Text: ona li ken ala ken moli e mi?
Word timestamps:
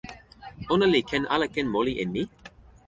ona 0.73 0.85
li 0.93 1.01
ken 1.09 1.23
ala 1.33 1.47
ken 1.53 1.67
moli 1.73 1.93
e 2.03 2.05
mi? 2.13 2.23